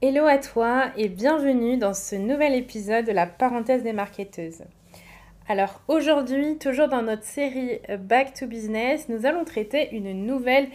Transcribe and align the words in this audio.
Hello 0.00 0.26
à 0.26 0.38
toi 0.38 0.92
et 0.96 1.08
bienvenue 1.08 1.76
dans 1.76 1.92
ce 1.92 2.14
nouvel 2.14 2.54
épisode 2.54 3.04
de 3.04 3.10
la 3.10 3.26
parenthèse 3.26 3.82
des 3.82 3.92
marketeuses. 3.92 4.62
Alors 5.48 5.80
aujourd'hui, 5.88 6.56
toujours 6.56 6.86
dans 6.86 7.02
notre 7.02 7.24
série 7.24 7.80
Back 7.98 8.32
to 8.32 8.46
Business, 8.46 9.08
nous 9.08 9.26
allons 9.26 9.44
traiter 9.44 9.88
une 9.90 10.24
nouvelle 10.24 10.68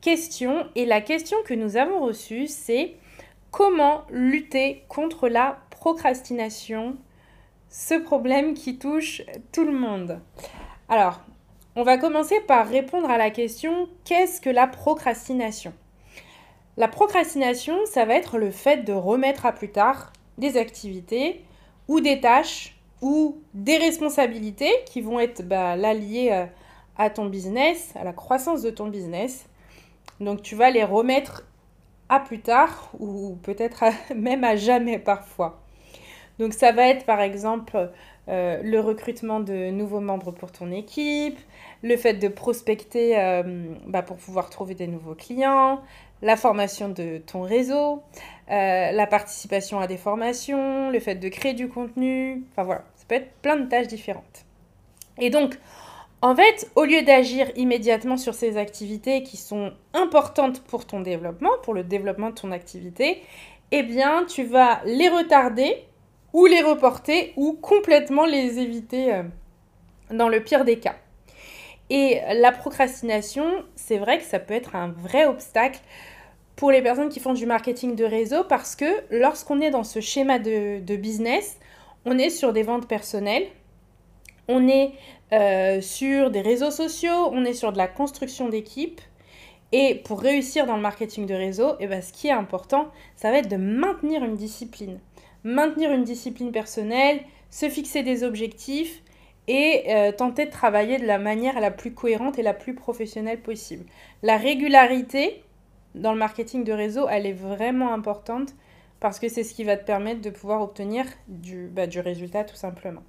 question 0.00 0.68
et 0.76 0.86
la 0.86 1.00
question 1.00 1.36
que 1.44 1.54
nous 1.54 1.76
avons 1.76 1.98
reçue 1.98 2.46
c'est 2.46 2.94
comment 3.50 4.04
lutter 4.10 4.84
contre 4.86 5.28
la 5.28 5.58
procrastination, 5.70 6.96
ce 7.68 7.94
problème 7.94 8.54
qui 8.54 8.78
touche 8.78 9.22
tout 9.50 9.64
le 9.64 9.76
monde. 9.76 10.20
Alors, 10.88 11.20
on 11.74 11.82
va 11.82 11.98
commencer 11.98 12.38
par 12.46 12.68
répondre 12.68 13.10
à 13.10 13.18
la 13.18 13.30
question 13.30 13.88
qu'est-ce 14.04 14.40
que 14.40 14.50
la 14.50 14.68
procrastination? 14.68 15.72
La 16.78 16.86
procrastination, 16.86 17.74
ça 17.86 18.04
va 18.04 18.14
être 18.14 18.38
le 18.38 18.52
fait 18.52 18.84
de 18.84 18.92
remettre 18.92 19.44
à 19.46 19.52
plus 19.52 19.70
tard 19.72 20.12
des 20.38 20.56
activités 20.56 21.42
ou 21.88 22.00
des 22.00 22.20
tâches 22.20 22.78
ou 23.02 23.38
des 23.52 23.76
responsabilités 23.78 24.70
qui 24.86 25.00
vont 25.00 25.18
être 25.18 25.42
bah, 25.42 25.74
liées 25.76 26.30
euh, 26.30 26.46
à 26.96 27.10
ton 27.10 27.26
business, 27.26 27.92
à 27.96 28.04
la 28.04 28.12
croissance 28.12 28.62
de 28.62 28.70
ton 28.70 28.86
business. 28.86 29.48
Donc 30.20 30.40
tu 30.42 30.54
vas 30.54 30.70
les 30.70 30.84
remettre 30.84 31.44
à 32.08 32.20
plus 32.20 32.40
tard 32.40 32.92
ou 33.00 33.36
peut-être 33.42 33.84
même 34.14 34.44
à 34.44 34.54
jamais 34.54 35.00
parfois. 35.00 35.60
Donc 36.38 36.52
ça 36.54 36.70
va 36.70 36.86
être 36.86 37.04
par 37.04 37.20
exemple 37.20 37.90
euh, 38.28 38.60
le 38.62 38.78
recrutement 38.78 39.40
de 39.40 39.70
nouveaux 39.70 40.00
membres 40.00 40.30
pour 40.30 40.52
ton 40.52 40.70
équipe, 40.70 41.38
le 41.82 41.96
fait 41.96 42.14
de 42.14 42.28
prospecter 42.28 43.18
euh, 43.18 43.74
bah, 43.86 44.02
pour 44.02 44.18
pouvoir 44.18 44.50
trouver 44.50 44.74
des 44.74 44.86
nouveaux 44.86 45.14
clients, 45.14 45.80
la 46.22 46.36
formation 46.36 46.88
de 46.88 47.18
ton 47.18 47.42
réseau, 47.42 48.02
euh, 48.50 48.90
la 48.92 49.06
participation 49.06 49.80
à 49.80 49.86
des 49.86 49.96
formations, 49.96 50.90
le 50.90 51.00
fait 51.00 51.14
de 51.14 51.28
créer 51.28 51.54
du 51.54 51.68
contenu. 51.68 52.44
Enfin 52.52 52.64
voilà, 52.64 52.84
ça 52.96 53.04
peut 53.06 53.16
être 53.16 53.32
plein 53.42 53.56
de 53.56 53.68
tâches 53.68 53.88
différentes. 53.88 54.44
Et 55.18 55.30
donc, 55.30 55.58
en 56.20 56.34
fait, 56.34 56.70
au 56.74 56.84
lieu 56.84 57.02
d'agir 57.02 57.50
immédiatement 57.56 58.16
sur 58.16 58.34
ces 58.34 58.56
activités 58.56 59.22
qui 59.22 59.36
sont 59.36 59.72
importantes 59.94 60.60
pour 60.62 60.86
ton 60.86 61.00
développement, 61.00 61.50
pour 61.62 61.74
le 61.74 61.84
développement 61.84 62.30
de 62.30 62.34
ton 62.34 62.50
activité, 62.50 63.22
eh 63.70 63.82
bien, 63.82 64.24
tu 64.24 64.44
vas 64.44 64.80
les 64.84 65.08
retarder 65.08 65.84
ou 66.32 66.46
les 66.46 66.62
reporter 66.62 67.32
ou 67.36 67.52
complètement 67.52 68.26
les 68.26 68.58
éviter 68.58 69.14
euh, 69.14 69.22
dans 70.10 70.28
le 70.28 70.42
pire 70.42 70.64
des 70.64 70.78
cas. 70.78 70.96
Et 71.90 72.20
la 72.34 72.52
procrastination, 72.52 73.64
c'est 73.74 73.98
vrai 73.98 74.18
que 74.18 74.24
ça 74.24 74.38
peut 74.38 74.54
être 74.54 74.76
un 74.76 74.88
vrai 74.88 75.24
obstacle 75.24 75.80
pour 76.58 76.70
les 76.70 76.82
personnes 76.82 77.08
qui 77.08 77.20
font 77.20 77.34
du 77.34 77.46
marketing 77.46 77.94
de 77.94 78.04
réseau 78.04 78.44
parce 78.44 78.74
que 78.76 78.84
lorsqu'on 79.10 79.60
est 79.60 79.70
dans 79.70 79.84
ce 79.84 80.00
schéma 80.00 80.38
de, 80.38 80.96
business, 80.96 81.58
on 82.04 82.18
est 82.18 82.30
sur 82.30 82.52
des 82.52 82.62
ventes 82.62 82.88
personnelles, 82.88 83.46
on 84.48 84.66
est 84.66 84.92
euh, 85.32 85.80
sur 85.80 86.30
des 86.30 86.40
réseaux 86.40 86.70
sociaux, 86.70 87.30
on 87.32 87.44
est 87.44 87.54
sur 87.54 87.72
de 87.72 87.78
la 87.78 87.86
construction 87.86 88.48
d'équipe. 88.48 89.00
Et 89.70 89.96
pour 90.04 90.20
réussir 90.20 90.66
dans 90.66 90.76
le 90.76 90.82
marketing 90.82 91.26
de 91.26 91.34
réseau, 91.34 91.74
eh 91.78 91.86
ben, 91.86 92.02
ce 92.02 92.12
qui 92.12 92.28
est 92.28 92.32
important, 92.32 92.88
ça 93.16 93.30
va 93.30 93.38
être 93.38 93.50
de 93.50 93.56
maintenir 93.56 94.24
une 94.24 94.34
discipline. 94.34 94.98
Maintenir 95.44 95.92
une 95.92 96.04
discipline 96.04 96.50
personnelle, 96.52 97.20
se 97.50 97.68
fixer 97.68 98.02
des 98.02 98.24
objectifs 98.24 99.02
et 99.48 99.84
euh, 99.88 100.12
tenter 100.12 100.44
de 100.44 100.50
travailler 100.50 100.98
de 100.98 101.06
la 101.06 101.18
manière 101.18 101.58
la 101.58 101.70
plus 101.70 101.94
cohérente 101.94 102.38
et 102.38 102.42
la 102.42 102.54
plus 102.54 102.74
professionnelle 102.74 103.40
possible. 103.40 103.86
La 104.22 104.36
régularité, 104.36 105.42
dans 105.94 106.12
le 106.12 106.18
marketing 106.18 106.64
de 106.64 106.72
réseau, 106.72 107.08
elle 107.08 107.26
est 107.26 107.32
vraiment 107.32 107.92
importante 107.92 108.54
parce 109.00 109.18
que 109.18 109.28
c'est 109.28 109.44
ce 109.44 109.54
qui 109.54 109.64
va 109.64 109.76
te 109.76 109.84
permettre 109.84 110.20
de 110.20 110.30
pouvoir 110.30 110.60
obtenir 110.60 111.06
du, 111.28 111.68
bah, 111.68 111.84
résultat 111.96 112.44
tout 112.44 112.56
simplement. 112.56 113.02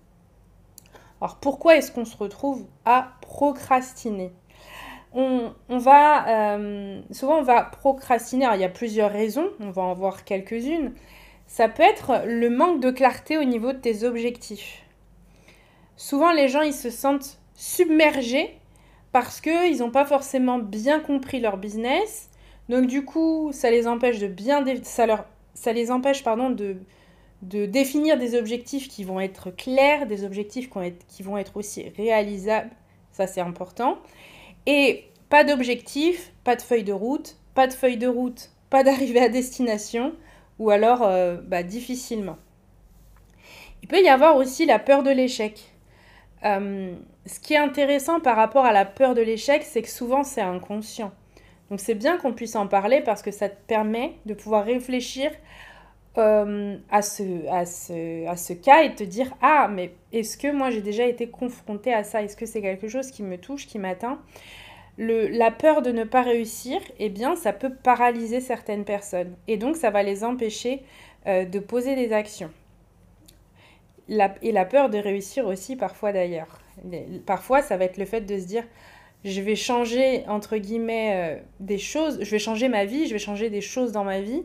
Alors 1.22 1.38
pourquoi 1.38 1.76
est-ce 1.76 1.92
qu'on 1.92 2.06
se 2.06 2.16
retrouve 2.16 2.66
à 2.86 3.14
procrastiner? 3.22 4.32
On, 5.12 5.52
va 5.70 6.56
euh, 6.56 7.02
souvent 7.12 7.40
on 7.40 7.44
va 7.44 7.64
procrastiner. 7.64 8.48
il 8.54 8.62
y 8.62 8.64
a 8.64 8.70
plusieurs 8.70 9.12
raisons, 9.12 9.50
on 9.60 9.72
va 9.72 9.82
en 9.82 9.94
voir 9.94 10.24
quelques-unes. 10.24 10.94
Ça 11.48 11.68
peut 11.68 11.84
être 11.84 12.22
le 12.28 12.50
manque 12.52 12.80
de 12.80 12.92
clarté 12.92 13.38
au 13.40 13.44
niveau 13.44 13.74
de 13.74 13.80
tes 13.80 14.04
objectifs. 14.04 14.84
Souvent 16.00 16.32
les 16.32 16.48
gens 16.48 16.62
ils 16.62 16.74
se 16.74 16.90
sentent 16.90 17.40
submergés 17.56 18.58
parce 19.12 19.42
qu'ils 19.42 19.80
n'ont 19.80 19.92
pas 19.92 20.06
forcément 20.06 20.58
bien 20.58 21.02
compris 21.02 21.42
leur 21.42 21.58
business 21.58 22.30
donc 22.70 22.86
du 22.86 23.04
coup, 23.04 23.50
ça 23.52 23.70
les 23.70 23.86
empêche 23.86 24.20
de 24.20 24.28
bien 24.28 24.64
ça 24.84 25.06
leur 25.06 25.26
ça 25.56 25.74
les 25.74 25.92
empêche 25.92 26.24
pardon 26.24 26.50
de 26.52 26.78
de 27.42 27.66
définir 27.66 28.18
des 28.18 28.38
objectifs 28.38 28.88
qui 28.88 29.04
vont 29.04 29.20
être 29.20 29.50
clairs, 29.50 30.06
des 30.08 30.24
objectifs 30.24 30.70
qui 31.08 31.24
vont 31.24 31.38
être, 31.38 31.56
aussi 31.58 31.90
réalisables, 31.98 32.70
ça 33.12 33.28
c'est 33.28 33.42
important. 33.42 33.98
Et 34.66 35.06
pas 35.30 35.46
d'objectif, 35.46 36.34
pas 36.44 36.58
de 36.58 36.62
feuille 36.62 36.84
de 36.84 36.92
route, 36.94 37.38
pas 37.56 37.68
de 37.68 37.74
feuille 37.74 37.98
de 37.98 38.08
route, 38.08 38.52
pas 38.70 38.84
d'arrivée 38.84 39.22
à 39.22 39.30
destination, 39.30 40.14
ou 40.60 40.70
alors 40.70 41.04
euh, 41.04 41.38
bah, 41.42 41.64
difficilement. 41.64 42.38
Il 43.84 43.88
peut 43.88 44.02
y 44.02 44.10
avoir 44.10 44.36
aussi 44.36 44.66
la 44.66 44.78
peur 44.78 45.04
de 45.04 45.12
l'échec. 45.12 45.69
Euh, 46.46 46.96
ce 47.26 47.40
qui 47.40 47.54
est 47.54 47.58
intéressant 47.58 48.20
par 48.20 48.36
rapport 48.36 48.66
à 48.66 48.72
la 48.72 48.86
peur 48.86 49.16
de 49.16 49.22
l'échec, 49.22 49.64
c'est 49.64 49.82
que 49.82 49.90
souvent 49.90 50.24
c'est 50.24 50.42
inconscient. 50.42 51.12
Donc 51.70 51.80
c'est 51.80 51.96
bien 51.96 52.18
qu'on 52.18 52.34
puisse 52.34 52.56
en 52.56 52.68
parler 52.68 53.02
parce 53.02 53.22
que 53.22 53.32
ça 53.32 53.50
te 53.50 53.58
permet 53.68 54.14
de 54.26 54.34
pouvoir 54.34 54.66
réfléchir 54.66 55.32
euh, 56.18 56.78
à, 56.90 57.02
ce, 57.02 58.54
cas 58.54 58.84
et 58.84 58.96
te 58.96 59.04
dire 59.04 59.32
ah 59.42 59.70
mais 59.72 59.92
est-ce 60.12 60.38
que 60.38 60.52
moi 60.52 60.72
j'ai 60.72 60.82
déjà 60.82 61.06
été 61.06 61.30
confrontée 61.30 61.94
à 61.94 62.04
ça? 62.04 62.24
Est-ce 62.24 62.36
que 62.36 62.46
c'est 62.46 62.62
quelque 62.62 62.88
chose 62.88 63.12
qui 63.12 63.24
me 63.24 63.38
touche, 63.38 63.68
qui 63.68 63.78
m'atteint 63.78 64.20
la 65.00 65.52
peur 65.52 65.82
de 65.82 65.92
ne 65.92 66.04
pas 66.04 66.22
réussir, 66.22 66.82
eh 67.00 67.10
bien, 67.10 67.36
ça 67.36 67.54
peut 67.54 67.74
paralyser 67.74 68.42
certaines 68.42 68.84
personnes. 68.84 69.34
Et 69.48 69.58
donc, 69.58 69.78
ça 69.78 69.90
va 69.92 70.04
les 70.04 70.24
empêcher 70.24 70.84
euh, 71.26 71.46
de 71.46 71.60
poser 71.60 71.96
des 71.96 72.12
actions. 72.12 72.52
Et 74.42 74.52
la 74.52 74.66
peur 74.66 74.90
de 74.90 74.98
réussir 74.98 75.46
aussi, 75.46 75.76
parfois 75.76 76.12
d'ailleurs. 76.12 76.60
Parfois, 77.26 77.62
ça 77.62 77.78
va 77.78 77.86
être 77.86 77.98
le 77.98 78.06
fait 78.06 78.22
de 78.22 78.38
se 78.38 78.46
dire 78.46 78.64
je 79.24 79.42
vais 79.42 79.56
changer, 79.56 80.24
entre 80.28 80.58
guillemets, 80.58 81.14
euh, 81.14 81.42
des 81.60 81.78
choses, 81.78 82.20
je 82.22 82.32
vais 82.32 82.40
changer 82.40 82.70
ma 82.70 82.86
vie, 82.86 83.08
je 83.08 83.14
vais 83.14 83.20
changer 83.20 83.50
des 83.50 83.62
choses 83.62 83.92
dans 83.92 84.04
ma 84.04 84.22
vie. 84.22 84.44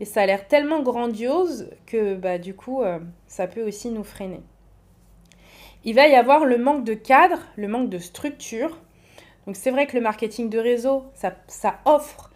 Et 0.00 0.04
ça 0.04 0.22
a 0.22 0.26
l'air 0.26 0.46
tellement 0.46 0.82
grandiose 0.82 1.70
que 1.86 2.14
bah, 2.14 2.38
du 2.38 2.54
coup, 2.54 2.82
euh, 2.82 2.98
ça 3.26 3.46
peut 3.46 3.62
aussi 3.62 3.90
nous 3.90 4.04
freiner. 4.04 4.40
Il 5.84 5.94
va 5.94 6.06
y 6.06 6.14
avoir 6.14 6.44
le 6.44 6.58
manque 6.58 6.84
de 6.84 6.94
cadre, 6.94 7.38
le 7.56 7.66
manque 7.66 7.90
de 7.90 7.98
structure. 7.98 8.78
Donc 9.46 9.56
c'est 9.56 9.72
vrai 9.72 9.86
que 9.86 9.96
le 9.96 10.02
marketing 10.02 10.48
de 10.48 10.58
réseau, 10.58 11.04
ça 11.14 11.80
offre 11.84 12.31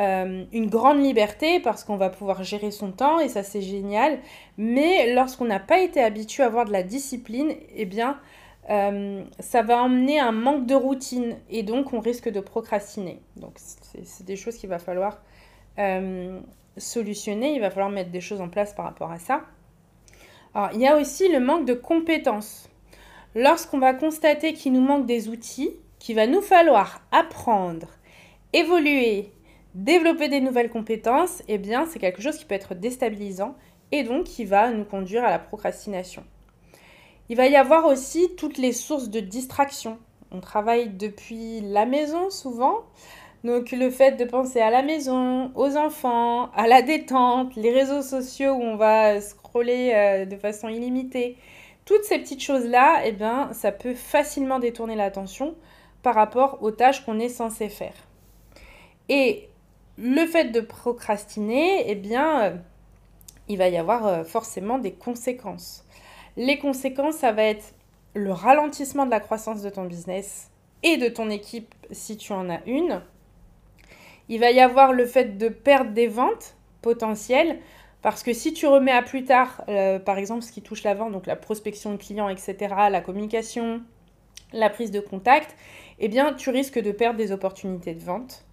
euh, 0.00 0.44
une 0.52 0.70
grande 0.70 1.02
liberté 1.02 1.60
parce 1.60 1.84
qu'on 1.84 1.96
va 1.96 2.08
pouvoir 2.08 2.42
gérer 2.42 2.70
son 2.70 2.90
temps 2.90 3.20
et 3.20 3.28
ça 3.28 3.42
c'est 3.42 3.60
génial. 3.60 4.18
Mais 4.56 5.12
lorsqu'on 5.12 5.44
n'a 5.44 5.60
pas 5.60 5.80
été 5.80 6.02
habitué 6.02 6.42
à 6.42 6.46
avoir 6.46 6.64
de 6.64 6.72
la 6.72 6.82
discipline, 6.82 7.52
eh 7.74 7.84
bien 7.84 8.18
euh, 8.70 9.22
ça 9.40 9.62
va 9.62 9.82
emmener 9.82 10.18
un 10.18 10.32
manque 10.32 10.66
de 10.66 10.74
routine 10.74 11.36
et 11.50 11.62
donc 11.62 11.92
on 11.92 12.00
risque 12.00 12.30
de 12.30 12.40
procrastiner. 12.40 13.20
Donc 13.36 13.54
c'est 13.58 14.24
des 14.24 14.36
choses 14.36 14.56
qu'il 14.56 14.70
va 14.70 14.78
falloir 14.78 15.18
euh, 15.78 16.40
solutionner, 16.76 17.54
il 17.54 17.60
va 17.60 17.70
falloir 17.70 17.90
mettre 17.90 18.10
des 18.10 18.20
choses 18.20 18.40
en 18.40 18.48
place 18.48 18.72
par 18.72 18.86
rapport 18.86 19.10
à 19.10 19.18
ça. 19.18 19.42
Alors, 20.54 20.70
il 20.72 20.80
y 20.80 20.86
a 20.86 20.96
aussi 20.96 21.28
le 21.28 21.40
manque 21.40 21.66
de 21.66 21.74
compétences. 21.74 22.68
Lorsqu'on 23.34 23.78
va 23.78 23.94
constater 23.94 24.54
qu'il 24.54 24.72
nous 24.72 24.80
manque 24.80 25.06
des 25.06 25.28
outils, 25.28 25.70
qu'il 25.98 26.16
va 26.16 26.26
nous 26.26 26.40
falloir 26.40 27.02
apprendre, 27.12 27.88
évoluer, 28.52 29.32
développer 29.74 30.28
des 30.28 30.40
nouvelles 30.40 30.70
compétences, 30.70 31.42
eh 31.48 31.58
bien, 31.58 31.86
c'est 31.86 31.98
quelque 31.98 32.22
chose 32.22 32.36
qui 32.36 32.44
peut 32.44 32.54
être 32.54 32.74
déstabilisant 32.74 33.54
et 33.92 34.02
donc 34.02 34.24
qui 34.24 34.44
va 34.44 34.70
nous 34.70 34.84
conduire 34.84 35.24
à 35.24 35.30
la 35.30 35.38
procrastination. 35.38 36.24
Il 37.28 37.36
va 37.36 37.46
y 37.46 37.56
avoir 37.56 37.86
aussi 37.86 38.28
toutes 38.36 38.58
les 38.58 38.72
sources 38.72 39.08
de 39.08 39.20
distraction. 39.20 39.98
On 40.32 40.40
travaille 40.40 40.90
depuis 40.90 41.60
la 41.60 41.86
maison 41.86 42.30
souvent. 42.30 42.80
Donc 43.44 43.70
le 43.70 43.90
fait 43.90 44.12
de 44.12 44.24
penser 44.24 44.60
à 44.60 44.70
la 44.70 44.82
maison, 44.82 45.50
aux 45.54 45.76
enfants, 45.76 46.50
à 46.52 46.66
la 46.66 46.82
détente, 46.82 47.54
les 47.56 47.72
réseaux 47.72 48.02
sociaux 48.02 48.52
où 48.52 48.62
on 48.62 48.76
va 48.76 49.20
scroller 49.20 49.92
euh, 49.94 50.24
de 50.26 50.36
façon 50.36 50.68
illimitée, 50.68 51.36
toutes 51.84 52.04
ces 52.04 52.18
petites 52.18 52.42
choses-là, 52.42 53.02
eh 53.04 53.12
bien, 53.12 53.52
ça 53.52 53.72
peut 53.72 53.94
facilement 53.94 54.58
détourner 54.58 54.94
l'attention 54.94 55.54
par 56.02 56.14
rapport 56.14 56.58
aux 56.62 56.70
tâches 56.70 57.04
qu'on 57.04 57.18
est 57.18 57.28
censé 57.28 57.68
faire. 57.68 57.94
Le 60.00 60.26
fait 60.26 60.46
de 60.46 60.60
procrastiner, 60.60 61.84
eh 61.90 61.94
bien, 61.94 62.42
euh, 62.42 62.56
il 63.48 63.58
va 63.58 63.68
y 63.68 63.76
avoir 63.76 64.06
euh, 64.06 64.24
forcément 64.24 64.78
des 64.78 64.92
conséquences. 64.92 65.84
Les 66.36 66.58
conséquences, 66.58 67.16
ça 67.16 67.32
va 67.32 67.44
être 67.44 67.74
le 68.14 68.32
ralentissement 68.32 69.04
de 69.04 69.10
la 69.10 69.20
croissance 69.20 69.62
de 69.62 69.68
ton 69.68 69.84
business 69.84 70.50
et 70.82 70.96
de 70.96 71.08
ton 71.08 71.28
équipe 71.28 71.74
si 71.90 72.16
tu 72.16 72.32
en 72.32 72.48
as 72.48 72.64
une. 72.66 73.02
Il 74.28 74.40
va 74.40 74.50
y 74.50 74.60
avoir 74.60 74.92
le 74.92 75.04
fait 75.04 75.36
de 75.36 75.48
perdre 75.48 75.90
des 75.90 76.06
ventes 76.06 76.56
potentielles 76.80 77.58
parce 78.00 78.22
que 78.22 78.32
si 78.32 78.54
tu 78.54 78.66
remets 78.66 78.92
à 78.92 79.02
plus 79.02 79.24
tard, 79.24 79.62
euh, 79.68 79.98
par 79.98 80.16
exemple, 80.16 80.42
ce 80.42 80.52
qui 80.52 80.62
touche 80.62 80.82
la 80.82 80.94
vente, 80.94 81.12
donc 81.12 81.26
la 81.26 81.36
prospection 81.36 81.92
de 81.92 81.98
clients, 81.98 82.30
etc., 82.30 82.56
la 82.90 83.02
communication, 83.02 83.82
la 84.54 84.70
prise 84.70 84.90
de 84.90 85.00
contact, 85.00 85.54
eh 85.98 86.08
bien, 86.08 86.32
tu 86.32 86.48
risques 86.48 86.80
de 86.80 86.92
perdre 86.92 87.18
des 87.18 87.32
opportunités 87.32 87.94
de 87.94 88.00
vente. 88.00 88.46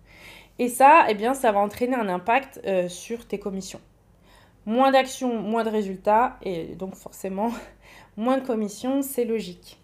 Et 0.59 0.69
ça, 0.69 1.05
eh 1.09 1.13
bien, 1.13 1.33
ça 1.33 1.51
va 1.51 1.59
entraîner 1.59 1.95
un 1.95 2.09
impact 2.09 2.61
euh, 2.65 2.89
sur 2.89 3.27
tes 3.27 3.39
commissions. 3.39 3.81
Moins 4.65 4.91
d'actions, 4.91 5.39
moins 5.41 5.63
de 5.63 5.69
résultats, 5.69 6.37
et 6.41 6.75
donc 6.75 6.95
forcément, 6.95 7.51
moins 8.17 8.37
de 8.37 8.45
commissions, 8.45 9.01
c'est 9.01 9.25
logique. 9.25 9.79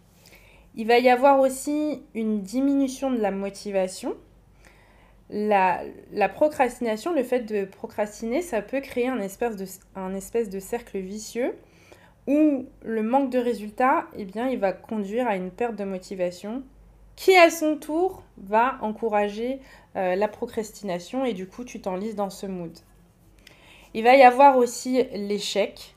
Il 0.75 0.87
va 0.87 0.97
y 0.97 1.09
avoir 1.09 1.39
aussi 1.39 2.01
une 2.15 2.41
diminution 2.41 3.11
de 3.11 3.19
la 3.19 3.29
motivation. 3.29 4.15
La, 5.29 5.83
procrastination, 6.33 7.13
le 7.13 7.23
fait 7.23 7.41
de 7.41 7.65
procrastiner, 7.65 8.41
ça 8.41 8.61
peut 8.61 8.81
créer 8.81 9.07
un 9.07 9.19
espèce 9.19 9.55
de, 10.49 10.59
cercle 10.59 10.97
vicieux 10.97 11.55
où 12.27 12.65
le 12.83 13.03
manque 13.03 13.29
de 13.29 13.37
résultats, 13.37 14.07
eh 14.17 14.25
bien, 14.25 14.47
il 14.47 14.59
va 14.59 14.73
conduire 14.73 15.27
à 15.27 15.35
une 15.35 15.51
perte 15.51 15.75
de 15.75 15.83
motivation 15.83 16.63
qui, 17.15 17.35
à 17.35 17.49
son 17.49 17.77
tour, 17.77 18.23
va 18.37 18.77
encourager 18.81 19.59
euh, 19.95 20.15
la 20.15 20.27
procrastination 20.27 21.25
et 21.25 21.33
du 21.33 21.47
coup, 21.47 21.63
tu 21.63 21.81
t'enlises 21.81 22.15
dans 22.15 22.29
ce 22.29 22.45
mood. 22.45 22.77
Il 23.93 24.03
va 24.03 24.15
y 24.15 24.23
avoir 24.23 24.57
aussi 24.57 25.03
l'échec. 25.13 25.95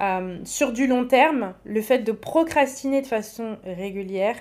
Euh, 0.00 0.38
sur 0.44 0.72
du 0.72 0.86
long 0.86 1.06
terme, 1.06 1.54
le 1.64 1.82
fait 1.82 1.98
de 1.98 2.12
procrastiner 2.12 3.02
de 3.02 3.06
façon 3.06 3.58
régulière, 3.64 4.36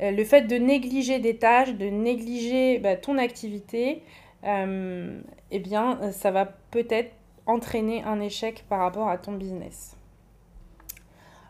euh, 0.00 0.12
le 0.12 0.24
fait 0.24 0.42
de 0.42 0.56
négliger 0.56 1.18
des 1.18 1.36
tâches, 1.36 1.74
de 1.74 1.86
négliger 1.86 2.78
bah, 2.78 2.96
ton 2.96 3.18
activité, 3.18 4.02
eh 4.44 5.58
bien, 5.60 6.10
ça 6.10 6.32
va 6.32 6.46
peut-être 6.46 7.12
entraîner 7.46 8.02
un 8.02 8.20
échec 8.20 8.64
par 8.68 8.80
rapport 8.80 9.08
à 9.08 9.16
ton 9.16 9.32
business. 9.32 9.96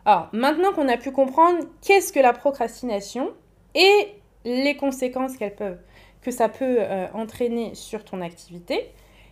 Alors, 0.05 0.29
maintenant 0.31 0.73
qu'on 0.73 0.89
a 0.89 0.97
pu 0.97 1.11
comprendre 1.11 1.59
qu'est-ce 1.81 2.13
que 2.13 2.19
la 2.19 2.33
procrastination 2.33 3.31
et 3.75 4.15
les 4.45 4.75
conséquences 4.75 5.33
que 5.37 6.31
ça 6.31 6.49
peut 6.49 6.77
euh, 6.79 7.07
entraîner 7.13 7.75
sur 7.75 8.03
ton 8.03 8.21
activité, 8.21 8.89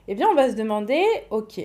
eh 0.07 0.15
bien, 0.15 0.27
on 0.29 0.35
va 0.35 0.49
se 0.49 0.55
demander, 0.55 1.03
OK, 1.29 1.59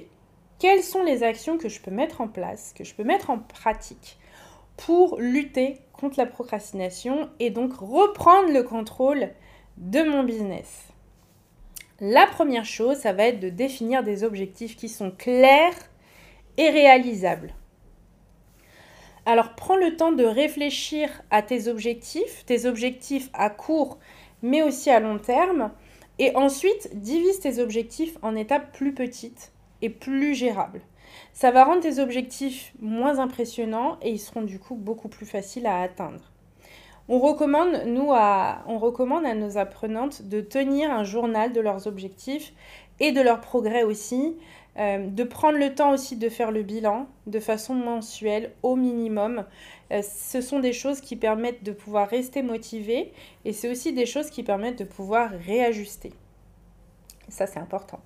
quelles 0.59 0.83
sont 0.83 1.03
les 1.03 1.23
actions 1.23 1.59
que 1.59 1.69
je 1.69 1.81
peux 1.81 1.91
mettre 1.91 2.21
en 2.21 2.29
place, 2.29 2.73
que 2.75 2.85
je 2.85 2.95
peux 2.95 3.05
mettre 3.05 3.31
en 3.31 3.39
pratique 3.39 4.19
pour 4.77 5.19
lutter 5.19 5.79
contre 5.93 6.19
la 6.19 6.27
procrastination 6.27 7.31
et 7.41 7.51
donc 7.51 7.73
reprendre 7.75 8.53
le 8.53 8.63
contrôle 8.63 9.31
de 9.79 10.03
mon 10.03 10.23
business? 10.23 10.89
La 12.01 12.27
première 12.27 12.67
chose, 12.67 12.99
ça 12.99 13.13
va 13.13 13.25
être 13.25 13.41
de 13.41 13.49
définir 13.49 14.03
des 14.03 14.23
objectifs 14.23 14.77
qui 14.77 14.89
sont 14.89 15.11
clairs 15.11 15.75
et 16.59 16.69
réalisables. 16.69 17.55
Alors 19.27 19.55
prends 19.57 19.77
le 19.77 19.97
temps 19.97 20.13
de 20.13 20.25
réfléchir 20.25 21.11
à 21.31 21.43
tes 21.43 21.67
objectifs, 21.67 22.45
tes 22.47 22.65
objectifs 22.65 23.29
à 23.35 23.51
court 23.51 23.99
mais 24.43 24.63
aussi 24.63 24.91
à 24.91 25.01
long 25.01 25.19
terme, 25.19 25.73
et 26.19 26.35
ensuite 26.37 26.91
divise 26.95 27.41
tes 27.41 27.61
objectifs 27.61 28.17
en 28.23 28.37
étapes 28.37 28.73
plus 28.73 28.95
petites 28.95 29.53
et 29.83 29.91
plus 29.91 30.35
gérables. 30.35 30.81
Ça 31.33 31.51
va 31.51 31.65
rendre 31.65 31.83
tes 31.83 31.99
objectifs 31.99 32.73
moins 32.81 33.19
impressionnants 33.19 33.99
et 34.01 34.11
ils 34.11 34.21
seront 34.21 34.43
du 34.43 34.59
coup 34.59 34.77
beaucoup 34.77 35.09
plus 35.09 35.27
faciles 35.27 35.67
à 35.67 35.81
atteindre. 35.81 36.33
On 37.09 37.19
recommande, 37.19 37.83
nous, 37.87 38.13
à, 38.13 38.65
on 38.67 38.79
recommande 38.79 39.27
à 39.27 39.35
nos 39.35 39.59
apprenantes 39.59 40.23
de 40.23 40.41
tenir 40.41 40.91
un 40.91 41.05
journal 41.05 41.53
de 41.53 41.61
leurs 41.61 41.87
objectifs 41.87 42.53
et 42.99 43.13
de 43.13 43.21
leurs 43.21 43.41
progrès 43.41 43.85
aussi, 43.85 44.37
euh, 44.79 45.07
de 45.07 45.25
prendre 45.25 45.59
le 45.59 45.75
temps 45.75 45.93
aussi 45.93 46.17
de 46.17 46.29
faire 46.29 46.51
le 46.51 46.63
bilan 46.63 47.07
de 47.27 47.41
façon 47.41 47.75
mensuelle 47.75 48.53
au 48.63 48.77
minimum. 48.77 49.47
Euh, 49.91 50.03
ce 50.03 50.43
sont 50.43 50.61
des 50.61 50.75
choses 50.75 51.01
qui 51.01 51.17
permettent 51.17 51.65
de 51.65 51.73
pouvoir 51.73 52.09
rester 52.09 52.43
motivé 52.43 53.13
et 53.47 53.55
c'est 53.55 53.71
aussi 53.71 53.95
des 53.95 54.05
choses 54.05 54.29
qui 54.29 54.43
permettent 54.43 54.79
de 54.79 54.85
pouvoir 54.85 55.31
réajuster. 55.31 56.13
Ça, 57.29 57.47
c'est 57.47 57.59
important. 57.59 58.01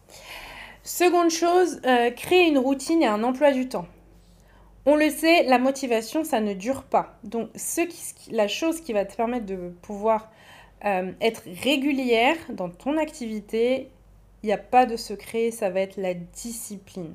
Seconde 0.85 1.31
chose, 1.31 1.81
euh, 1.85 2.11
créer 2.13 2.47
une 2.47 2.59
routine 2.59 3.03
et 3.03 3.07
un 3.07 3.25
emploi 3.25 3.51
du 3.51 3.69
temps. 3.69 3.87
On 4.87 4.95
le 4.95 5.11
sait, 5.11 5.43
la 5.43 5.59
motivation, 5.59 6.23
ça 6.23 6.41
ne 6.41 6.55
dure 6.55 6.85
pas. 6.85 7.19
Donc, 7.25 7.51
ce 7.57 7.83
la 8.31 8.49
chose 8.49 8.81
qui 8.81 8.93
va 8.93 9.05
te 9.05 9.15
permettre 9.15 9.47
de 9.47 9.75
pouvoir 9.83 10.31
être 10.83 11.43
régulière 11.63 12.37
dans 12.49 12.71
ton 12.71 12.97
activité 12.97 13.91
il 14.43 14.47
n'y 14.47 14.53
a 14.53 14.59
pas 14.59 14.87
de 14.87 14.97
secret, 14.97 15.51
ça 15.51 15.71
va 15.71 15.81
être 15.81 15.97
la 15.97 16.15
discipline. 16.15 17.15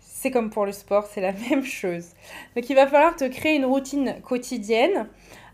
C'est 0.00 0.30
comme 0.30 0.50
pour 0.50 0.64
le 0.64 0.72
sport, 0.72 1.06
c'est 1.06 1.20
la 1.20 1.32
même 1.50 1.64
chose. 1.64 2.08
Donc 2.54 2.68
il 2.70 2.74
va 2.74 2.86
falloir 2.86 3.16
te 3.16 3.28
créer 3.28 3.56
une 3.56 3.64
routine 3.64 4.16
quotidienne 4.22 5.08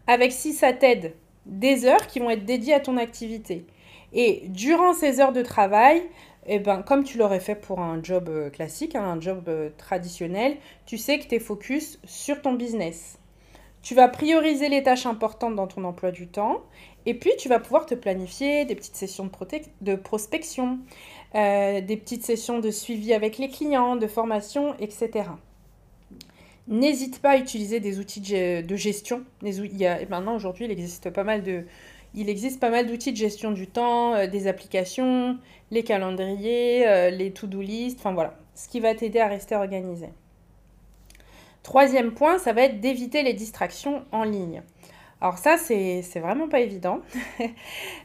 avec, 0.06 0.32
si 0.32 0.52
ça 0.52 0.72
t'aide, 0.72 1.14
des 1.46 1.84
heures 1.84 2.06
qui 2.06 2.20
vont 2.20 2.30
être 2.30 2.44
dédiées 2.44 2.74
à 2.74 2.80
ton 2.80 2.96
activité. 2.96 3.64
Et 4.12 4.44
durant 4.48 4.92
ces 4.92 5.20
heures 5.20 5.32
de 5.32 5.42
travail, 5.42 6.02
eh 6.46 6.58
ben, 6.58 6.82
comme 6.82 7.04
tu 7.04 7.18
l'aurais 7.18 7.40
fait 7.40 7.54
pour 7.54 7.80
un 7.80 8.02
job 8.02 8.28
euh, 8.28 8.50
classique, 8.50 8.96
hein, 8.96 9.04
un 9.04 9.20
job 9.20 9.44
euh, 9.48 9.70
traditionnel, 9.76 10.56
tu 10.86 10.98
sais 10.98 11.18
que 11.18 11.28
tu 11.28 11.36
es 11.36 11.38
focus 11.38 11.98
sur 12.04 12.42
ton 12.42 12.54
business. 12.54 13.18
Tu 13.82 13.94
vas 13.94 14.08
prioriser 14.08 14.68
les 14.68 14.82
tâches 14.82 15.06
importantes 15.06 15.54
dans 15.54 15.66
ton 15.66 15.84
emploi 15.84 16.10
du 16.10 16.26
temps 16.26 16.62
et 17.06 17.14
puis, 17.14 17.30
tu 17.38 17.48
vas 17.48 17.58
pouvoir 17.58 17.86
te 17.86 17.94
planifier 17.94 18.64
des 18.64 18.74
petites 18.74 18.96
sessions 18.96 19.30
de, 19.80 19.94
prospection, 19.94 20.78
euh, 21.34 21.80
des 21.80 21.96
petites 21.96 22.24
sessions 22.24 22.58
de 22.58 22.70
suivi 22.70 23.14
avec 23.14 23.38
les 23.38 23.48
clients, 23.48 23.96
de 23.96 24.06
formation, 24.06 24.74
etc. 24.78 25.30
N'hésite 26.68 27.20
pas 27.20 27.30
à 27.30 27.36
utiliser 27.36 27.80
des 27.80 27.98
outils 27.98 28.20
de 28.20 28.76
gestion. 28.76 29.24
Il 29.42 29.76
y 29.76 29.86
a, 29.86 29.98
maintenant, 30.08 30.36
aujourd'hui, 30.36 30.66
il 30.66 30.70
existe 30.70 31.10
pas 31.10 31.24
mal 31.24 31.42
de... 31.42 31.64
Il 32.12 32.28
existe 32.28 32.58
pas 32.58 32.70
mal 32.70 32.88
d'outils 32.88 33.12
de 33.12 33.16
gestion 33.16 33.52
du 33.52 33.68
temps, 33.68 34.14
euh, 34.14 34.26
des 34.26 34.48
applications, 34.48 35.38
les 35.70 35.84
calendriers, 35.84 36.86
euh, 36.88 37.10
les 37.10 37.30
to-do 37.30 37.60
list, 37.60 38.00
enfin 38.00 38.12
voilà, 38.12 38.36
ce 38.56 38.66
qui 38.66 38.80
va 38.80 38.96
t'aider 38.96 39.20
à 39.20 39.28
rester 39.28 39.54
organisé. 39.54 40.08
Troisième 41.62 42.12
point, 42.12 42.38
ça 42.38 42.52
va 42.52 42.62
être 42.62 42.80
d'éviter 42.80 43.22
les 43.22 43.32
distractions 43.32 44.04
en 44.10 44.24
ligne. 44.24 44.62
Alors 45.20 45.36
ça, 45.36 45.56
c'est 45.58 46.02
vraiment 46.20 46.48
pas 46.48 46.60
évident. 46.60 47.00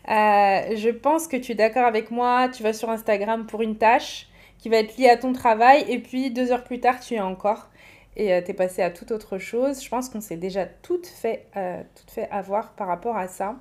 Euh, 0.07 0.75
je 0.75 0.91
pense 0.91 1.27
que 1.27 1.36
tu 1.36 1.53
es 1.53 1.55
d'accord 1.55 1.86
avec 1.86 2.12
moi, 2.12 2.48
tu 2.48 2.62
vas 2.62 2.74
sur 2.74 2.91
Instagram 2.91 3.48
pour 3.48 3.63
une 3.63 3.75
tâche 3.75 4.27
qui 4.60 4.69
va 4.69 4.77
être 4.77 4.95
liée 4.98 5.10
à 5.10 5.17
ton 5.17 5.34
travail 5.34 5.84
et 5.89 5.98
puis 5.98 6.29
deux 6.29 6.51
heures 6.51 6.63
plus 6.63 6.79
tard, 6.79 7.00
tu 7.00 7.15
es 7.15 7.19
encore 7.19 7.69
et 8.15 8.31
euh, 8.31 8.39
tu 8.43 8.51
es 8.51 8.53
passé 8.53 8.84
à 8.84 8.91
toute 8.91 9.10
autre 9.10 9.39
chose. 9.39 9.84
Je 9.84 9.89
pense 9.89 10.10
qu'on 10.10 10.22
s'est 10.22 10.38
déjà 10.38 10.67
tout 10.67 11.01
fait, 11.03 11.48
euh, 11.57 11.81
tout 11.95 12.13
fait 12.13 12.29
avoir 12.29 12.74
par 12.74 12.86
rapport 12.88 13.17
à 13.17 13.27
ça. 13.27 13.55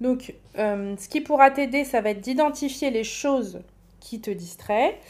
Donc, 0.00 0.34
ce 0.54 1.08
qui 1.08 1.20
pourra 1.20 1.50
t'aider, 1.50 1.82
ça 1.82 2.00
va 2.00 2.10
être 2.10 2.20
d'identifier 2.20 2.90
les 2.90 3.04
choses 3.04 3.60
qui 3.98 4.20
te 4.20 4.30
distraient. 4.30 5.00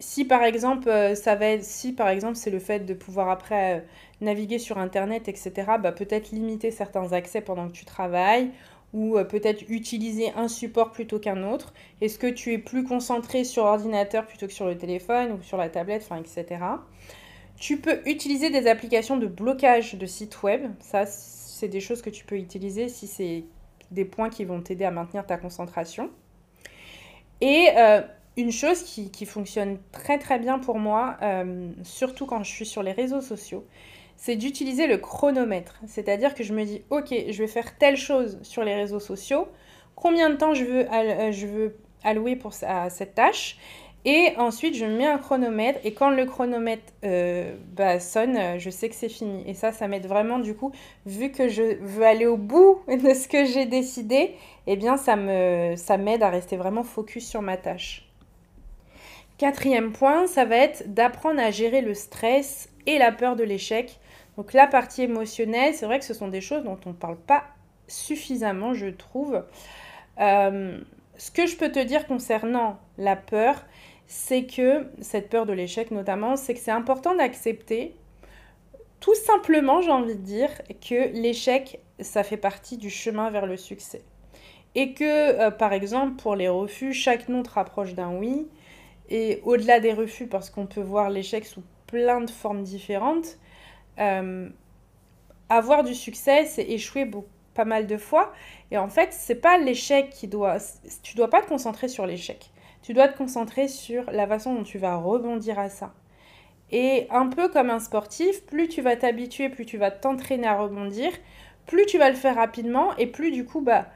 Si 0.00 0.24
par 0.24 0.42
exemple, 0.42 0.90
ça 1.14 1.34
va 1.34 1.46
être, 1.46 1.64
si 1.64 1.92
par 1.92 2.08
exemple 2.08 2.36
c'est 2.36 2.50
le 2.50 2.58
fait 2.58 2.80
de 2.80 2.94
pouvoir 2.94 3.28
après 3.30 3.84
naviguer 4.20 4.58
sur 4.58 4.78
Internet, 4.78 5.28
etc., 5.28 5.52
bah, 5.80 5.92
peut-être 5.92 6.30
limiter 6.30 6.70
certains 6.70 7.12
accès 7.12 7.40
pendant 7.40 7.68
que 7.68 7.72
tu 7.72 7.84
travailles, 7.84 8.50
ou 8.94 9.18
euh, 9.18 9.24
peut-être 9.24 9.64
utiliser 9.68 10.32
un 10.36 10.48
support 10.48 10.92
plutôt 10.92 11.18
qu'un 11.18 11.42
autre 11.42 11.74
Est-ce 12.00 12.18
que 12.18 12.28
tu 12.28 12.52
es 12.52 12.58
plus 12.58 12.84
concentré 12.84 13.44
sur 13.44 13.64
l'ordinateur 13.64 14.24
plutôt 14.26 14.46
que 14.46 14.52
sur 14.52 14.66
le 14.66 14.78
téléphone 14.78 15.32
ou 15.32 15.42
sur 15.42 15.58
la 15.58 15.68
tablette, 15.68 16.02
enfin, 16.08 16.20
etc. 16.20 16.64
Tu 17.58 17.78
peux 17.78 18.00
utiliser 18.06 18.50
des 18.50 18.68
applications 18.68 19.16
de 19.16 19.26
blocage 19.26 19.96
de 19.96 20.06
sites 20.06 20.42
web. 20.42 20.70
Ça, 20.80 21.06
c'est 21.06 21.68
des 21.68 21.80
choses 21.80 22.02
que 22.02 22.10
tu 22.10 22.24
peux 22.24 22.36
utiliser 22.36 22.88
si 22.88 23.06
c'est 23.06 23.44
des 23.90 24.04
points 24.04 24.30
qui 24.30 24.44
vont 24.44 24.60
t'aider 24.60 24.84
à 24.84 24.90
maintenir 24.90 25.26
ta 25.26 25.36
concentration. 25.38 26.10
Et 27.40 27.70
euh, 27.76 28.00
une 28.36 28.50
chose 28.50 28.82
qui, 28.82 29.26
fonctionne 29.26 29.78
très 29.92 30.18
très 30.18 30.38
bien 30.38 30.58
pour 30.58 30.78
moi, 30.78 31.16
euh, 31.22 31.70
surtout 31.82 32.26
quand 32.26 32.42
je 32.42 32.50
suis 32.50 32.66
sur 32.66 32.82
les 32.82 32.92
réseaux 32.92 33.20
sociaux, 33.20 33.64
c'est 34.16 34.36
d'utiliser 34.36 34.86
le 34.86 34.98
chronomètre. 34.98 35.80
C'est-à-dire 35.86 36.34
que 36.34 36.42
je 36.44 36.52
me 36.52 36.64
dis, 36.64 36.82
ok, 36.90 37.14
je 37.28 37.38
vais 37.38 37.48
faire 37.48 37.76
telle 37.78 37.96
chose 37.96 38.38
sur 38.42 38.64
les 38.64 38.74
réseaux 38.74 39.00
sociaux, 39.00 39.48
combien 39.94 40.30
de 40.30 40.36
temps 40.36 40.54
je 40.54 40.64
veux, 40.64 40.92
euh, 40.92 41.32
je 41.32 41.46
veux 41.46 41.76
allouer 42.02 42.36
pour, 42.36 42.52
à 42.62 42.90
cette 42.90 43.14
tâche, 43.14 43.56
et 44.06 44.34
ensuite, 44.36 44.74
je 44.76 44.84
mets 44.84 45.06
un 45.06 45.16
chronomètre 45.16 45.80
et 45.82 45.94
quand 45.94 46.10
le 46.10 46.26
chronomètre 46.26 46.92
euh, 47.04 47.54
bah, 47.74 48.00
sonne, 48.00 48.58
je 48.58 48.68
sais 48.68 48.90
que 48.90 48.94
c'est 48.94 49.08
fini. 49.08 49.42
Et 49.46 49.54
ça, 49.54 49.72
ça 49.72 49.88
m'aide 49.88 50.06
vraiment 50.06 50.38
du 50.38 50.54
coup, 50.54 50.72
vu 51.06 51.30
que 51.30 51.48
je 51.48 51.78
veux 51.80 52.04
aller 52.04 52.26
au 52.26 52.36
bout 52.36 52.80
de 52.88 53.14
ce 53.14 53.28
que 53.28 53.46
j'ai 53.46 53.64
décidé, 53.64 54.34
eh 54.66 54.76
bien 54.76 54.98
ça 54.98 55.16
me 55.16 55.74
ça 55.76 55.96
m'aide 55.96 56.22
à 56.22 56.28
rester 56.28 56.56
vraiment 56.56 56.82
focus 56.82 57.26
sur 57.26 57.40
ma 57.40 57.56
tâche. 57.56 58.03
Quatrième 59.38 59.92
point, 59.92 60.26
ça 60.26 60.44
va 60.44 60.56
être 60.56 60.94
d'apprendre 60.94 61.40
à 61.40 61.50
gérer 61.50 61.80
le 61.80 61.94
stress 61.94 62.68
et 62.86 62.98
la 62.98 63.10
peur 63.10 63.34
de 63.34 63.42
l'échec. 63.42 63.98
Donc 64.36 64.52
la 64.52 64.66
partie 64.66 65.02
émotionnelle, 65.02 65.74
c'est 65.74 65.86
vrai 65.86 65.98
que 65.98 66.04
ce 66.04 66.14
sont 66.14 66.28
des 66.28 66.40
choses 66.40 66.64
dont 66.64 66.78
on 66.86 66.90
ne 66.90 66.94
parle 66.94 67.16
pas 67.16 67.44
suffisamment, 67.88 68.74
je 68.74 68.86
trouve. 68.86 69.44
Euh, 70.20 70.78
ce 71.16 71.30
que 71.30 71.46
je 71.46 71.56
peux 71.56 71.70
te 71.70 71.78
dire 71.78 72.06
concernant 72.06 72.78
la 72.98 73.16
peur, 73.16 73.64
c'est 74.06 74.44
que, 74.44 74.86
cette 75.00 75.30
peur 75.30 75.46
de 75.46 75.52
l'échec 75.52 75.90
notamment, 75.90 76.36
c'est 76.36 76.54
que 76.54 76.60
c'est 76.60 76.70
important 76.70 77.14
d'accepter, 77.14 77.94
tout 79.00 79.14
simplement, 79.14 79.82
j'ai 79.82 79.90
envie 79.90 80.14
de 80.14 80.22
dire, 80.22 80.50
que 80.80 81.12
l'échec, 81.12 81.80
ça 82.00 82.22
fait 82.22 82.36
partie 82.36 82.76
du 82.76 82.90
chemin 82.90 83.30
vers 83.30 83.46
le 83.46 83.56
succès. 83.56 84.02
Et 84.74 84.94
que, 84.94 85.04
euh, 85.04 85.50
par 85.50 85.72
exemple, 85.72 86.16
pour 86.16 86.36
les 86.36 86.48
refus, 86.48 86.92
chaque 86.92 87.28
non 87.28 87.42
te 87.42 87.50
rapproche 87.50 87.94
d'un 87.94 88.16
oui. 88.16 88.48
Et 89.10 89.40
au-delà 89.44 89.80
des 89.80 89.92
refus, 89.92 90.26
parce 90.26 90.50
qu'on 90.50 90.66
peut 90.66 90.80
voir 90.80 91.10
l'échec 91.10 91.44
sous 91.44 91.62
plein 91.86 92.20
de 92.20 92.30
formes 92.30 92.62
différentes, 92.62 93.38
euh, 93.98 94.48
avoir 95.48 95.84
du 95.84 95.94
succès, 95.94 96.46
c'est 96.46 96.64
échouer 96.64 97.08
pas 97.54 97.64
mal 97.64 97.86
de 97.86 97.96
fois. 97.96 98.32
Et 98.70 98.78
en 98.78 98.88
fait, 98.88 99.12
c'est 99.12 99.36
pas 99.36 99.58
l'échec 99.58 100.10
qui 100.10 100.26
doit. 100.28 100.56
Tu 101.02 101.16
dois 101.16 101.28
pas 101.28 101.42
te 101.42 101.48
concentrer 101.48 101.88
sur 101.88 102.06
l'échec. 102.06 102.50
Tu 102.82 102.92
dois 102.92 103.08
te 103.08 103.16
concentrer 103.16 103.68
sur 103.68 104.10
la 104.10 104.26
façon 104.26 104.54
dont 104.54 104.64
tu 104.64 104.78
vas 104.78 104.96
rebondir 104.96 105.58
à 105.58 105.68
ça. 105.68 105.94
Et 106.70 107.06
un 107.10 107.28
peu 107.28 107.48
comme 107.48 107.70
un 107.70 107.78
sportif, 107.78 108.44
plus 108.46 108.68
tu 108.68 108.82
vas 108.82 108.96
t'habituer, 108.96 109.48
plus 109.48 109.66
tu 109.66 109.78
vas 109.78 109.90
t'entraîner 109.90 110.46
à 110.46 110.58
rebondir, 110.58 111.10
plus 111.66 111.86
tu 111.86 111.98
vas 111.98 112.10
le 112.10 112.16
faire 112.16 112.34
rapidement 112.36 112.96
et 112.96 113.06
plus 113.06 113.30
du 113.30 113.44
coup, 113.44 113.60
bah, 113.60 113.86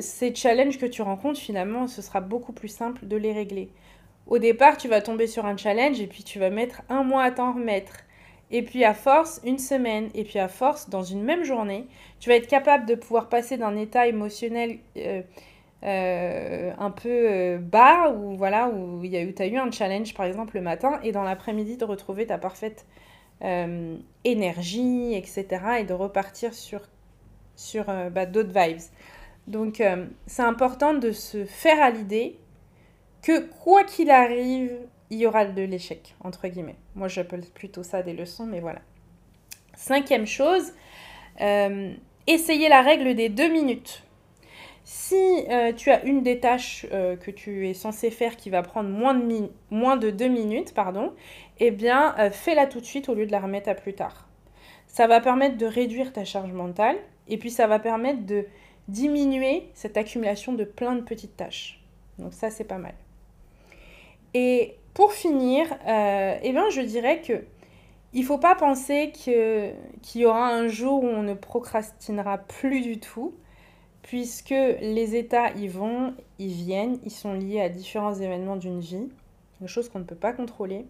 ces 0.00 0.34
challenges 0.34 0.78
que 0.78 0.86
tu 0.86 1.02
rencontres, 1.02 1.38
finalement, 1.38 1.86
ce 1.86 2.02
sera 2.02 2.20
beaucoup 2.20 2.52
plus 2.52 2.68
simple 2.68 3.06
de 3.06 3.16
les 3.16 3.32
régler. 3.32 3.70
Au 4.26 4.38
départ, 4.38 4.76
tu 4.76 4.88
vas 4.88 5.00
tomber 5.00 5.26
sur 5.26 5.46
un 5.46 5.56
challenge 5.56 6.00
et 6.00 6.06
puis 6.06 6.24
tu 6.24 6.38
vas 6.38 6.50
mettre 6.50 6.82
un 6.88 7.04
mois 7.04 7.22
à 7.22 7.30
t'en 7.30 7.52
remettre. 7.52 8.06
Et 8.50 8.62
puis 8.62 8.84
à 8.84 8.94
force, 8.94 9.40
une 9.44 9.58
semaine, 9.58 10.08
et 10.14 10.24
puis 10.24 10.38
à 10.38 10.48
force, 10.48 10.88
dans 10.88 11.02
une 11.02 11.22
même 11.22 11.44
journée, 11.44 11.86
tu 12.20 12.28
vas 12.28 12.36
être 12.36 12.46
capable 12.46 12.86
de 12.86 12.94
pouvoir 12.94 13.28
passer 13.28 13.56
d'un 13.56 13.76
état 13.76 14.06
émotionnel 14.06 14.78
euh, 14.96 15.22
euh, 15.82 16.72
un 16.78 16.90
peu 16.90 17.08
euh, 17.08 17.58
bas, 17.58 18.10
où 18.10 18.36
voilà, 18.36 18.68
où 18.68 19.00
a 19.02 19.06
eu, 19.06 19.34
as 19.38 19.46
eu 19.46 19.56
un 19.56 19.70
challenge 19.70 20.14
par 20.14 20.26
exemple 20.26 20.54
le 20.54 20.62
matin, 20.62 21.00
et 21.02 21.10
dans 21.10 21.24
l'après-midi 21.24 21.76
de 21.76 21.84
retrouver 21.84 22.26
ta 22.26 22.38
parfaite 22.38 22.86
énergie, 24.24 25.12
etc., 25.12 25.44
et 25.80 25.84
de 25.84 25.92
repartir 25.92 26.54
sur, 26.54 26.80
sur 27.54 27.84
bah, 28.10 28.24
d'autres 28.24 28.58
vibes. 28.58 28.80
Donc 29.46 29.82
c'est 30.26 30.42
important 30.42 30.94
de 30.94 31.12
se 31.12 31.44
faire 31.44 31.82
à 31.82 31.90
l'idée 31.90 32.38
que 33.22 33.40
quoi 33.40 33.84
qu'il 33.84 34.10
arrive, 34.10 34.72
il 35.10 35.18
y 35.18 35.26
aura 35.26 35.44
de 35.46 35.62
l'échec, 35.62 36.14
entre 36.22 36.48
guillemets. 36.48 36.76
Moi 36.94 37.08
j'appelle 37.08 37.44
plutôt 37.54 37.82
ça 37.82 38.02
des 38.02 38.12
leçons, 38.12 38.46
mais 38.46 38.60
voilà. 38.60 38.80
Cinquième 39.74 40.26
chose, 40.26 40.72
essayez 42.26 42.68
la 42.68 42.82
règle 42.82 43.14
des 43.14 43.28
deux 43.28 43.48
minutes. 43.48 44.06
Si 44.88 45.16
euh, 45.50 45.72
tu 45.72 45.90
as 45.90 46.04
une 46.04 46.22
des 46.22 46.38
tâches 46.38 46.86
euh, 46.92 47.16
que 47.16 47.32
tu 47.32 47.68
es 47.68 47.74
censé 47.74 48.08
faire 48.08 48.36
qui 48.36 48.50
va 48.50 48.62
prendre 48.62 48.88
moins 48.88 49.14
de, 49.14 49.50
moins 49.68 49.96
de 49.96 50.10
deux 50.10 50.28
minutes, 50.28 50.74
pardon, 50.74 51.12
eh 51.58 51.72
bien, 51.72 52.14
euh, 52.20 52.30
fais-la 52.30 52.68
tout 52.68 52.80
de 52.80 52.84
suite 52.84 53.08
au 53.08 53.14
lieu 53.14 53.26
de 53.26 53.32
la 53.32 53.40
remettre 53.40 53.68
à 53.68 53.74
plus 53.74 53.94
tard. 53.94 54.28
Ça 54.86 55.08
va 55.08 55.20
permettre 55.20 55.56
de 55.56 55.66
réduire 55.66 56.12
ta 56.12 56.24
charge 56.24 56.52
mentale 56.52 56.96
et 57.26 57.36
puis 57.36 57.50
ça 57.50 57.66
va 57.66 57.80
permettre 57.80 58.26
de 58.26 58.46
diminuer 58.86 59.64
cette 59.74 59.96
accumulation 59.96 60.52
de 60.52 60.62
plein 60.62 60.94
de 60.94 61.00
petites 61.00 61.36
tâches. 61.36 61.82
Donc 62.20 62.32
ça, 62.32 62.50
c'est 62.50 62.62
pas 62.62 62.78
mal. 62.78 62.94
Et 64.38 64.76
pour 64.92 65.12
finir, 65.12 65.66
eh 65.86 66.52
bien, 66.52 66.68
je 66.68 66.82
dirais 66.82 67.22
que 67.22 67.44
il 68.12 68.22
faut 68.22 68.36
pas 68.36 68.54
penser 68.54 69.10
qu'il 69.14 70.20
y 70.20 70.26
aura 70.26 70.48
un 70.48 70.68
jour 70.68 71.04
où 71.04 71.06
on 71.06 71.22
ne 71.22 71.32
procrastinera 71.32 72.36
plus 72.36 72.82
du 72.82 73.00
tout 73.00 73.32
puisque 74.02 74.50
les 74.50 75.16
états 75.16 75.52
y 75.52 75.68
vont, 75.68 76.12
ils 76.38 76.52
viennent, 76.52 76.98
ils 77.02 77.10
sont 77.10 77.32
liés 77.32 77.62
à 77.62 77.70
différents 77.70 78.14
événements 78.14 78.56
d'une 78.56 78.80
vie, 78.80 79.08
des 79.62 79.68
choses 79.68 79.88
qu'on 79.88 80.00
ne 80.00 80.04
peut 80.04 80.14
pas 80.14 80.34
contrôler. 80.34 80.84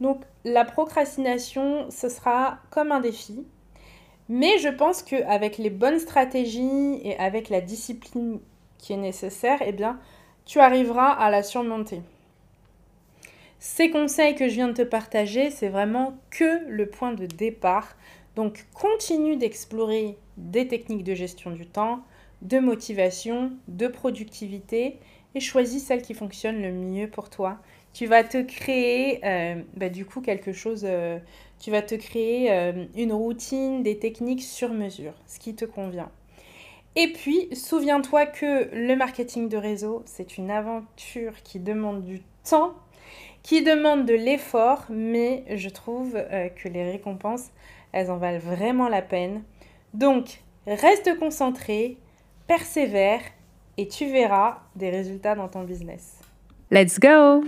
Donc 0.00 0.22
la 0.44 0.64
procrastination, 0.64 1.90
ce 1.90 2.08
sera 2.08 2.58
comme 2.70 2.90
un 2.90 3.00
défi, 3.00 3.44
mais 4.30 4.56
je 4.60 4.68
pense 4.70 5.02
qu'avec 5.02 5.58
les 5.58 5.70
bonnes 5.70 5.98
stratégies 5.98 7.00
et 7.04 7.18
avec 7.18 7.50
la 7.50 7.60
discipline 7.60 8.40
qui 8.78 8.94
est 8.94 8.96
nécessaire, 8.96 9.58
eh 9.66 9.72
bien, 9.72 10.00
tu 10.46 10.58
arriveras 10.58 11.12
à 11.12 11.28
la 11.28 11.42
surmonter. 11.42 12.00
Ces 13.60 13.90
conseils 13.90 14.36
que 14.36 14.48
je 14.48 14.54
viens 14.54 14.68
de 14.68 14.72
te 14.72 14.82
partager, 14.82 15.50
c'est 15.50 15.68
vraiment 15.68 16.16
que 16.30 16.64
le 16.68 16.86
point 16.86 17.12
de 17.12 17.26
départ. 17.26 17.96
Donc 18.36 18.66
continue 18.72 19.36
d'explorer 19.36 20.16
des 20.36 20.68
techniques 20.68 21.02
de 21.02 21.14
gestion 21.14 21.50
du 21.50 21.66
temps, 21.66 22.00
de 22.42 22.60
motivation, 22.60 23.52
de 23.66 23.88
productivité 23.88 24.98
et 25.34 25.40
choisis 25.40 25.84
celle 25.84 26.02
qui 26.02 26.14
fonctionne 26.14 26.62
le 26.62 26.70
mieux 26.70 27.08
pour 27.08 27.30
toi. 27.30 27.58
Tu 27.92 28.06
vas 28.06 28.22
te 28.22 28.40
créer 28.40 29.20
euh, 29.24 29.60
bah, 29.74 29.88
du 29.88 30.04
coup 30.04 30.20
quelque 30.20 30.52
chose, 30.52 30.82
euh, 30.84 31.18
tu 31.58 31.72
vas 31.72 31.82
te 31.82 31.96
créer 31.96 32.52
euh, 32.52 32.84
une 32.94 33.12
routine, 33.12 33.82
des 33.82 33.98
techniques 33.98 34.42
sur 34.42 34.72
mesure, 34.72 35.14
ce 35.26 35.40
qui 35.40 35.56
te 35.56 35.64
convient. 35.64 36.10
Et 36.94 37.12
puis, 37.12 37.48
souviens-toi 37.54 38.26
que 38.26 38.68
le 38.72 38.94
marketing 38.94 39.48
de 39.48 39.56
réseau, 39.56 40.02
c'est 40.06 40.38
une 40.38 40.50
aventure 40.50 41.42
qui 41.42 41.58
demande 41.58 42.04
du 42.04 42.22
temps, 42.48 42.74
qui 43.48 43.62
demande 43.62 44.04
de 44.04 44.12
l'effort, 44.12 44.84
mais 44.90 45.42
je 45.56 45.70
trouve 45.70 46.12
que 46.12 46.68
les 46.68 46.90
récompenses, 46.90 47.46
elles 47.92 48.10
en 48.10 48.18
valent 48.18 48.38
vraiment 48.38 48.90
la 48.90 49.00
peine. 49.00 49.42
Donc, 49.94 50.42
reste 50.66 51.18
concentré, 51.18 51.96
persévère 52.46 53.22
et 53.78 53.88
tu 53.88 54.04
verras 54.04 54.58
des 54.76 54.90
résultats 54.90 55.34
dans 55.34 55.48
ton 55.48 55.64
business. 55.64 56.20
Let's 56.70 57.00
go 57.00 57.42